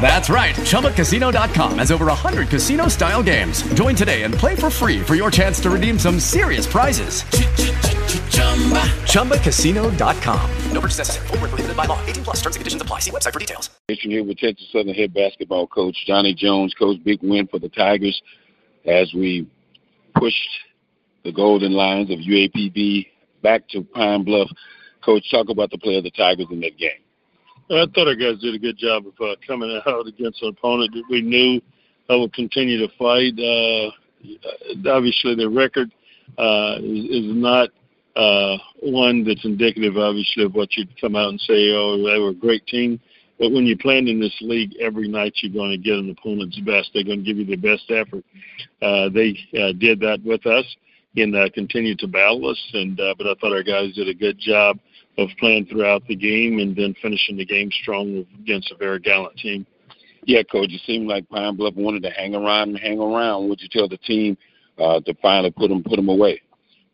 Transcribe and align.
That's 0.00 0.28
right. 0.28 0.54
ChumbaCasino.com 0.54 1.78
has 1.78 1.92
over 1.92 2.06
100 2.06 2.48
casino 2.48 2.88
style 2.88 3.22
games. 3.22 3.62
Join 3.74 3.94
today 3.94 4.24
and 4.24 4.34
play 4.34 4.56
for 4.56 4.70
free 4.70 5.00
for 5.00 5.14
your 5.14 5.30
chance 5.30 5.60
to 5.60 5.70
redeem 5.70 5.98
some 5.98 6.18
serious 6.18 6.66
prizes. 6.66 7.22
ChumbaCasino.com. 9.12 10.50
No 10.72 10.80
purchase 10.80 10.98
necessary. 10.98 11.26
Full 11.28 11.38
prohibited 11.38 11.76
by 11.76 11.84
law. 11.84 12.04
18 12.06 12.24
plus 12.24 12.36
terms 12.40 12.56
and 12.56 12.60
conditions 12.60 12.82
apply. 12.82 12.98
See 12.98 13.10
website 13.10 13.32
for 13.32 13.38
details. 13.38 13.70
Here 13.88 14.24
with 14.24 14.38
Texas 14.38 14.66
Southern 14.72 14.94
head 14.94 15.14
basketball 15.14 15.66
coach 15.66 15.96
Johnny 16.06 16.34
Jones. 16.34 16.74
Coach, 16.74 17.02
big 17.04 17.20
win 17.22 17.46
for 17.46 17.58
the 17.58 17.68
Tigers 17.68 18.20
as 18.86 19.12
we 19.14 19.46
pushed 20.16 20.48
the 21.24 21.32
Golden 21.32 21.72
Lions 21.72 22.10
of 22.10 22.18
UAPB 22.18 23.06
back 23.42 23.68
to 23.68 23.82
Pine 23.82 24.24
Bluff. 24.24 24.50
Coach, 25.04 25.30
talk 25.30 25.48
about 25.48 25.70
the 25.70 25.78
play 25.78 25.96
of 25.96 26.04
the 26.04 26.10
Tigers 26.10 26.46
in 26.50 26.60
that 26.60 26.76
game. 26.78 26.90
I 27.72 27.86
thought 27.94 28.08
our 28.08 28.14
guys 28.14 28.38
did 28.40 28.54
a 28.54 28.58
good 28.58 28.76
job 28.76 29.06
of 29.06 29.14
uh, 29.20 29.34
coming 29.46 29.80
out 29.86 30.06
against 30.06 30.42
an 30.42 30.48
opponent 30.48 30.92
that 30.94 31.04
we 31.08 31.22
knew 31.22 31.60
uh, 32.10 32.18
would 32.18 32.34
continue 32.34 32.78
to 32.78 32.92
fight. 32.98 33.32
Uh, 33.38 34.90
obviously, 34.90 35.34
their 35.34 35.48
record 35.48 35.90
uh, 36.38 36.76
is, 36.80 37.24
is 37.24 37.34
not 37.34 37.70
uh, 38.14 38.58
one 38.82 39.24
that's 39.24 39.44
indicative, 39.44 39.96
obviously, 39.96 40.44
of 40.44 40.54
what 40.54 40.76
you'd 40.76 41.00
come 41.00 41.16
out 41.16 41.30
and 41.30 41.40
say, 41.40 41.70
oh, 41.72 41.96
they 41.96 42.18
were 42.18 42.30
a 42.30 42.34
great 42.34 42.66
team. 42.66 43.00
But 43.38 43.52
when 43.52 43.66
you're 43.66 43.78
playing 43.78 44.08
in 44.08 44.20
this 44.20 44.36
league 44.40 44.76
every 44.78 45.08
night, 45.08 45.34
you're 45.42 45.52
going 45.52 45.70
to 45.70 45.78
get 45.78 45.98
an 45.98 46.10
opponent's 46.10 46.60
best. 46.60 46.90
They're 46.92 47.04
going 47.04 47.24
to 47.24 47.24
give 47.24 47.38
you 47.38 47.46
their 47.46 47.56
best 47.76 47.90
effort. 47.90 48.24
Uh, 48.82 49.08
they 49.08 49.36
uh, 49.58 49.72
did 49.72 49.98
that 50.00 50.20
with 50.24 50.46
us 50.46 50.64
and 51.16 51.34
uh, 51.34 51.48
continued 51.54 51.98
to 52.00 52.06
battle 52.06 52.48
us. 52.48 52.70
And 52.74 53.00
uh, 53.00 53.14
but 53.16 53.26
I 53.26 53.34
thought 53.40 53.52
our 53.52 53.62
guys 53.62 53.94
did 53.94 54.08
a 54.08 54.14
good 54.14 54.38
job 54.38 54.78
of 55.18 55.28
playing 55.38 55.66
throughout 55.66 56.06
the 56.06 56.16
game 56.16 56.58
and 56.58 56.74
then 56.74 56.94
finishing 57.02 57.36
the 57.36 57.44
game 57.44 57.70
strong 57.82 58.24
against 58.40 58.70
a 58.70 58.76
very 58.76 58.98
gallant 58.98 59.36
team. 59.36 59.66
Yeah, 60.24 60.42
coach. 60.42 60.70
It 60.72 60.80
seemed 60.86 61.08
like 61.08 61.28
Pine 61.28 61.56
Bluff 61.56 61.74
wanted 61.74 62.02
to 62.04 62.10
hang 62.10 62.34
around 62.34 62.70
and 62.70 62.78
hang 62.78 63.00
around. 63.00 63.48
Would 63.48 63.60
you 63.60 63.68
tell 63.68 63.88
the 63.88 63.98
team 63.98 64.36
uh, 64.78 65.00
to 65.00 65.14
finally 65.20 65.50
put 65.50 65.68
them 65.68 65.82
put 65.82 65.96
them 65.96 66.08
away? 66.08 66.40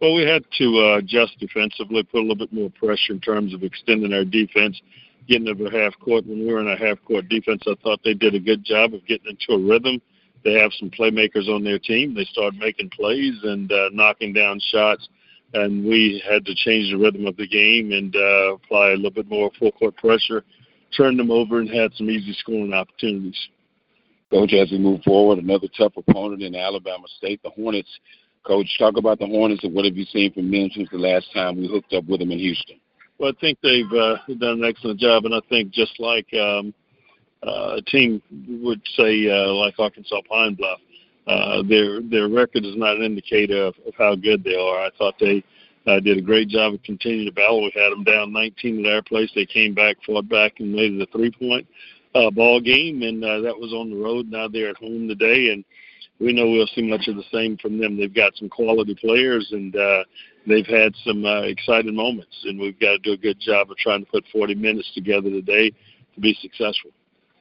Well, 0.00 0.14
we 0.14 0.22
had 0.22 0.44
to 0.58 0.78
uh, 0.78 0.98
adjust 0.98 1.38
defensively, 1.40 2.02
put 2.02 2.18
a 2.18 2.20
little 2.20 2.36
bit 2.36 2.52
more 2.52 2.70
pressure 2.70 3.14
in 3.14 3.20
terms 3.20 3.54
of 3.54 3.62
extending 3.62 4.12
our 4.12 4.24
defense, 4.24 4.80
getting 5.26 5.48
over 5.48 5.70
half 5.70 5.98
court. 6.00 6.26
When 6.26 6.40
we 6.40 6.52
were 6.52 6.60
in 6.60 6.68
a 6.68 6.76
half 6.76 7.02
court 7.04 7.28
defense, 7.28 7.62
I 7.66 7.74
thought 7.82 8.00
they 8.04 8.14
did 8.14 8.34
a 8.34 8.40
good 8.40 8.62
job 8.62 8.92
of 8.92 9.06
getting 9.06 9.28
into 9.30 9.60
a 9.60 9.66
rhythm. 9.66 10.00
They 10.44 10.52
have 10.60 10.72
some 10.78 10.90
playmakers 10.90 11.48
on 11.48 11.64
their 11.64 11.78
team. 11.78 12.14
They 12.14 12.24
started 12.26 12.60
making 12.60 12.90
plays 12.90 13.34
and 13.42 13.72
uh, 13.72 13.88
knocking 13.92 14.32
down 14.32 14.60
shots, 14.70 15.08
and 15.54 15.84
we 15.84 16.22
had 16.28 16.44
to 16.46 16.54
change 16.54 16.90
the 16.90 16.98
rhythm 16.98 17.26
of 17.26 17.36
the 17.36 17.46
game 17.46 17.92
and 17.92 18.14
uh, 18.14 18.54
apply 18.54 18.90
a 18.90 18.96
little 18.96 19.10
bit 19.10 19.28
more 19.28 19.50
full 19.58 19.72
court 19.72 19.96
pressure, 19.96 20.44
turn 20.96 21.16
them 21.16 21.30
over, 21.30 21.60
and 21.60 21.68
had 21.68 21.92
some 21.94 22.10
easy 22.10 22.32
scoring 22.40 22.72
opportunities. 22.72 23.48
Coach, 24.30 24.52
as 24.54 24.70
we 24.72 24.78
move 24.78 25.02
forward, 25.02 25.38
another 25.38 25.68
tough 25.78 25.92
opponent 25.96 26.42
in 26.42 26.54
Alabama 26.54 27.06
State, 27.16 27.40
the 27.42 27.50
Hornets. 27.50 27.88
Coach, 28.44 28.66
talk 28.78 28.96
about 28.96 29.18
the 29.18 29.26
Hornets 29.26 29.64
and 29.64 29.74
what 29.74 29.84
have 29.84 29.96
you 29.96 30.04
seen 30.04 30.32
from 30.32 30.50
them 30.50 30.68
since 30.74 30.88
the 30.90 30.98
last 30.98 31.26
time 31.32 31.56
we 31.56 31.68
hooked 31.68 31.92
up 31.92 32.04
with 32.06 32.20
them 32.20 32.30
in 32.32 32.38
Houston? 32.38 32.78
Well, 33.18 33.32
I 33.36 33.40
think 33.40 33.58
they've 33.62 33.90
uh, 33.92 34.16
done 34.38 34.62
an 34.62 34.64
excellent 34.64 35.00
job, 35.00 35.24
and 35.24 35.34
I 35.34 35.40
think 35.48 35.70
just 35.70 35.98
like 35.98 36.26
um, 36.34 36.74
uh, 37.42 37.76
a 37.78 37.82
team 37.82 38.20
would 38.62 38.80
say, 38.96 39.28
uh, 39.30 39.52
like 39.54 39.74
Arkansas 39.78 40.20
Pine 40.28 40.54
Bluff, 40.54 40.78
uh, 40.78 40.95
their 41.68 42.00
their 42.00 42.28
record 42.28 42.64
is 42.64 42.76
not 42.76 42.96
an 42.96 43.02
indicator 43.02 43.64
of, 43.64 43.74
of 43.86 43.94
how 43.98 44.14
good 44.14 44.44
they 44.44 44.54
are. 44.54 44.80
I 44.80 44.90
thought 44.98 45.14
they 45.18 45.44
uh, 45.86 46.00
did 46.00 46.18
a 46.18 46.22
great 46.22 46.48
job 46.48 46.74
of 46.74 46.82
continuing 46.82 47.26
to 47.26 47.32
battle. 47.32 47.62
We 47.62 47.72
had 47.74 47.92
them 47.92 48.04
down 48.04 48.32
19 48.32 48.84
at 48.84 48.92
our 48.92 49.02
place. 49.02 49.30
They 49.34 49.46
came 49.46 49.74
back, 49.74 49.96
fought 50.04 50.28
back, 50.28 50.54
and 50.58 50.72
made 50.72 50.94
it 50.94 51.08
a 51.08 51.12
three 51.12 51.30
point 51.30 51.66
uh, 52.14 52.30
ball 52.30 52.60
game, 52.60 53.02
and 53.02 53.24
uh, 53.24 53.40
that 53.40 53.58
was 53.58 53.72
on 53.72 53.90
the 53.90 53.96
road. 53.96 54.28
Now 54.28 54.48
they're 54.48 54.70
at 54.70 54.76
home 54.76 55.08
today, 55.08 55.50
and 55.52 55.64
we 56.18 56.32
know 56.32 56.50
we'll 56.50 56.66
see 56.68 56.82
much 56.82 57.08
of 57.08 57.16
the 57.16 57.24
same 57.32 57.56
from 57.58 57.78
them. 57.78 57.96
They've 57.96 58.12
got 58.12 58.36
some 58.36 58.48
quality 58.48 58.94
players, 58.94 59.48
and 59.52 59.76
uh, 59.76 60.04
they've 60.46 60.66
had 60.66 60.94
some 61.04 61.24
uh, 61.24 61.42
exciting 61.42 61.94
moments, 61.94 62.36
and 62.44 62.58
we've 62.58 62.78
got 62.80 62.92
to 62.92 62.98
do 62.98 63.12
a 63.12 63.16
good 63.16 63.38
job 63.38 63.70
of 63.70 63.76
trying 63.76 64.04
to 64.04 64.10
put 64.10 64.24
40 64.32 64.54
minutes 64.54 64.90
together 64.94 65.30
today 65.30 65.70
to 66.14 66.20
be 66.20 66.36
successful. 66.40 66.90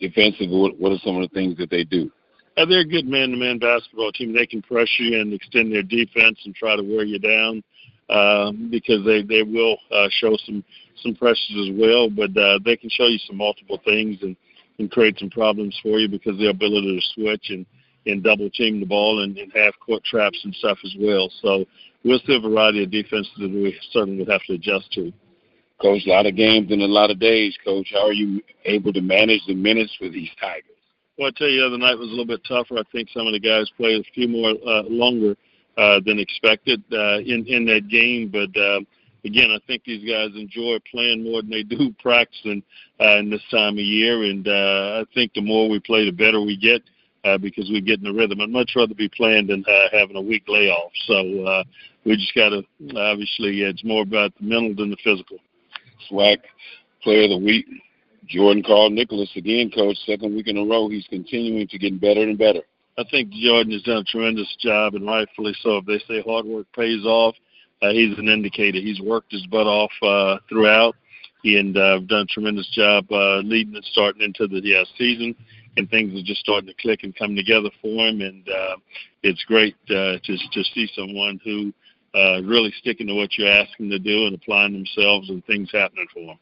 Defensively, 0.00 0.74
what 0.78 0.92
are 0.92 0.98
some 1.04 1.16
of 1.16 1.22
the 1.22 1.34
things 1.34 1.56
that 1.58 1.70
they 1.70 1.84
do? 1.84 2.10
Uh, 2.56 2.66
they're 2.66 2.80
a 2.80 2.84
good 2.84 3.06
man-to-man 3.06 3.58
basketball 3.58 4.12
team. 4.12 4.34
They 4.34 4.46
can 4.46 4.60
pressure 4.62 5.02
you 5.02 5.20
and 5.20 5.32
extend 5.32 5.72
their 5.72 5.82
defense 5.82 6.38
and 6.44 6.54
try 6.54 6.76
to 6.76 6.82
wear 6.82 7.04
you 7.04 7.18
down 7.18 7.62
uh, 8.10 8.52
because 8.70 9.04
they 9.06 9.22
they 9.22 9.42
will 9.42 9.78
uh, 9.90 10.08
show 10.10 10.36
some 10.44 10.62
some 11.02 11.14
pressures 11.14 11.68
as 11.68 11.78
well. 11.78 12.10
But 12.10 12.36
uh, 12.36 12.58
they 12.64 12.76
can 12.76 12.90
show 12.90 13.06
you 13.06 13.18
some 13.18 13.36
multiple 13.36 13.80
things 13.84 14.18
and 14.22 14.36
and 14.78 14.90
create 14.90 15.18
some 15.18 15.30
problems 15.30 15.78
for 15.82 15.98
you 15.98 16.08
because 16.08 16.36
the 16.38 16.50
ability 16.50 17.00
to 17.00 17.06
switch 17.14 17.46
and 17.48 17.64
and 18.06 18.22
double 18.22 18.50
team 18.50 18.80
the 18.80 18.86
ball 18.86 19.22
and, 19.22 19.38
and 19.38 19.52
half 19.54 19.74
court 19.84 20.02
traps 20.04 20.40
and 20.44 20.54
stuff 20.56 20.78
as 20.84 20.94
well. 20.98 21.30
So 21.40 21.64
we'll 22.04 22.18
see 22.26 22.34
a 22.34 22.40
variety 22.40 22.82
of 22.82 22.90
defenses 22.90 23.32
that 23.38 23.50
we 23.50 23.78
certainly 23.92 24.18
would 24.18 24.32
have 24.32 24.42
to 24.48 24.54
adjust 24.54 24.92
to. 24.92 25.12
Coach, 25.80 26.02
a 26.06 26.10
lot 26.10 26.26
of 26.26 26.36
games 26.36 26.70
in 26.70 26.80
a 26.80 26.86
lot 26.86 27.10
of 27.10 27.18
days. 27.18 27.56
Coach, 27.64 27.88
how 27.92 28.06
are 28.08 28.12
you 28.12 28.42
able 28.64 28.92
to 28.92 29.00
manage 29.00 29.40
the 29.46 29.54
minutes 29.54 29.94
for 29.98 30.08
these 30.08 30.30
Tigers? 30.40 30.64
Well, 31.22 31.30
I 31.32 31.38
tell 31.38 31.46
you, 31.46 31.60
the 31.60 31.66
other 31.68 31.78
night 31.78 31.96
was 31.96 32.08
a 32.08 32.10
little 32.10 32.26
bit 32.26 32.42
tougher. 32.42 32.78
I 32.78 32.82
think 32.90 33.08
some 33.10 33.28
of 33.28 33.32
the 33.32 33.38
guys 33.38 33.70
played 33.76 34.00
a 34.00 34.10
few 34.12 34.26
more 34.26 34.56
uh, 34.66 34.82
longer 34.90 35.36
uh, 35.78 36.00
than 36.04 36.18
expected 36.18 36.82
uh, 36.92 37.18
in 37.20 37.46
in 37.46 37.64
that 37.66 37.86
game. 37.86 38.26
But 38.26 38.50
uh, 38.60 38.80
again, 39.24 39.52
I 39.52 39.60
think 39.64 39.84
these 39.84 40.02
guys 40.02 40.30
enjoy 40.34 40.78
playing 40.90 41.22
more 41.22 41.40
than 41.40 41.50
they 41.52 41.62
do 41.62 41.94
practicing 42.02 42.60
uh, 43.00 43.18
in 43.18 43.30
this 43.30 43.44
time 43.52 43.74
of 43.74 43.84
year. 43.84 44.24
And 44.24 44.48
uh, 44.48 45.04
I 45.04 45.14
think 45.14 45.32
the 45.34 45.42
more 45.42 45.70
we 45.70 45.78
play, 45.78 46.04
the 46.04 46.10
better 46.10 46.40
we 46.40 46.56
get 46.56 46.82
uh, 47.22 47.38
because 47.38 47.70
we 47.70 47.80
get 47.80 48.00
in 48.00 48.04
the 48.04 48.12
rhythm. 48.12 48.40
I'd 48.40 48.50
much 48.50 48.72
rather 48.74 48.92
be 48.92 49.08
playing 49.08 49.46
than 49.46 49.64
uh, 49.68 49.96
having 49.96 50.16
a 50.16 50.20
week 50.20 50.42
layoff. 50.48 50.90
So 51.06 51.46
uh, 51.46 51.62
we 52.04 52.16
just 52.16 52.34
got 52.34 52.48
to 52.48 52.64
obviously 52.98 53.62
it's 53.62 53.84
more 53.84 54.02
about 54.02 54.32
the 54.40 54.44
mental 54.44 54.74
than 54.74 54.90
the 54.90 54.96
physical. 55.04 55.38
SWAC 56.10 56.38
Player 57.00 57.22
of 57.22 57.30
the 57.30 57.46
Week, 57.46 57.66
Jordan 58.32 58.62
called 58.62 58.92
Nicholas 58.92 59.30
again, 59.36 59.70
coach. 59.70 59.96
Second 60.06 60.34
week 60.34 60.48
in 60.48 60.56
a 60.56 60.64
row, 60.64 60.88
he's 60.88 61.06
continuing 61.08 61.68
to 61.68 61.78
get 61.78 62.00
better 62.00 62.22
and 62.22 62.38
better. 62.38 62.62
I 62.98 63.04
think 63.10 63.30
Jordan 63.30 63.72
has 63.72 63.82
done 63.82 63.98
a 63.98 64.04
tremendous 64.04 64.54
job, 64.60 64.94
and 64.94 65.06
rightfully 65.06 65.54
so. 65.62 65.78
If 65.78 65.86
they 65.86 65.98
say 66.08 66.22
hard 66.22 66.44
work 66.44 66.66
pays 66.74 67.04
off, 67.04 67.34
uh, 67.80 67.90
he's 67.90 68.18
an 68.18 68.28
indicator. 68.28 68.78
He's 68.78 69.00
worked 69.00 69.32
his 69.32 69.46
butt 69.46 69.66
off 69.66 69.90
uh, 70.02 70.38
throughout, 70.48 70.94
and 71.44 71.76
uh, 71.76 72.00
done 72.00 72.22
a 72.22 72.26
tremendous 72.26 72.68
job 72.74 73.06
uh, 73.10 73.38
leading 73.38 73.74
and 73.74 73.84
starting 73.84 74.22
into 74.22 74.46
the 74.46 74.60
yeah, 74.62 74.84
season 74.98 75.34
and 75.76 75.88
things 75.90 76.18
are 76.18 76.24
just 76.24 76.40
starting 76.40 76.68
to 76.68 76.82
click 76.82 77.00
and 77.02 77.16
come 77.16 77.34
together 77.34 77.70
for 77.80 78.06
him. 78.06 78.20
And 78.20 78.46
uh, 78.48 78.76
it's 79.22 79.44
great 79.44 79.74
uh, 79.88 80.18
to 80.22 80.36
to 80.52 80.64
see 80.74 80.88
someone 80.94 81.40
who 81.44 81.72
uh, 82.14 82.42
really 82.42 82.72
sticking 82.78 83.06
to 83.06 83.14
what 83.14 83.38
you 83.38 83.46
ask 83.46 83.76
them 83.78 83.90
to 83.90 83.98
do 83.98 84.26
and 84.26 84.34
applying 84.34 84.72
themselves 84.72 85.30
and 85.30 85.44
things 85.46 85.70
happening 85.72 86.06
for 86.12 86.26
them. 86.26 86.38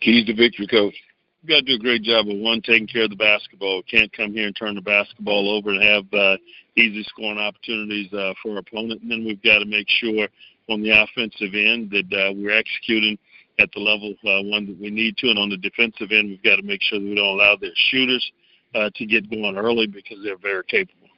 Keys 0.00 0.26
to 0.26 0.34
victory, 0.34 0.66
coach. 0.66 0.94
We've 1.42 1.48
got 1.48 1.60
to 1.60 1.62
do 1.62 1.74
a 1.74 1.78
great 1.78 2.02
job 2.02 2.28
of 2.28 2.36
one 2.36 2.60
taking 2.60 2.86
care 2.86 3.04
of 3.04 3.10
the 3.10 3.16
basketball. 3.16 3.78
We 3.78 3.98
can't 3.98 4.12
come 4.12 4.32
here 4.32 4.46
and 4.46 4.54
turn 4.54 4.74
the 4.74 4.82
basketball 4.82 5.56
over 5.56 5.70
and 5.70 5.82
have 5.82 6.04
uh, 6.12 6.36
easy 6.76 7.02
scoring 7.04 7.38
opportunities 7.38 8.12
uh, 8.12 8.34
for 8.42 8.52
our 8.52 8.58
opponent. 8.58 9.00
And 9.00 9.10
then 9.10 9.24
we've 9.24 9.42
got 9.42 9.60
to 9.60 9.64
make 9.64 9.86
sure 9.88 10.28
on 10.68 10.82
the 10.82 10.90
offensive 10.90 11.54
end 11.54 11.90
that 11.90 12.12
uh, 12.12 12.32
we're 12.34 12.56
executing 12.56 13.18
at 13.58 13.70
the 13.72 13.80
level 13.80 14.14
uh, 14.26 14.44
one 14.44 14.66
that 14.66 14.78
we 14.78 14.90
need 14.90 15.16
to. 15.18 15.30
And 15.30 15.38
on 15.38 15.48
the 15.48 15.56
defensive 15.56 16.12
end, 16.12 16.28
we've 16.28 16.42
got 16.42 16.56
to 16.56 16.62
make 16.62 16.82
sure 16.82 16.98
that 16.98 17.04
we 17.04 17.14
don't 17.14 17.40
allow 17.40 17.56
their 17.56 17.72
shooters 17.74 18.30
uh, 18.74 18.90
to 18.94 19.06
get 19.06 19.30
going 19.30 19.56
early 19.56 19.86
because 19.86 20.18
they're 20.22 20.36
very 20.36 20.64
capable. 20.64 21.08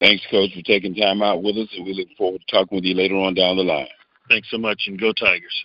Thanks, 0.00 0.24
Coach, 0.30 0.50
for 0.54 0.62
taking 0.62 0.94
time 0.94 1.22
out 1.22 1.42
with 1.42 1.56
us, 1.56 1.68
and 1.74 1.84
we 1.84 1.94
look 1.94 2.08
forward 2.16 2.42
to 2.46 2.54
talking 2.54 2.76
with 2.76 2.84
you 2.84 2.94
later 2.94 3.16
on 3.16 3.34
down 3.34 3.56
the 3.56 3.62
line. 3.62 3.88
Thanks 4.28 4.48
so 4.50 4.58
much, 4.58 4.82
and 4.86 5.00
go 5.00 5.12
Tigers. 5.12 5.64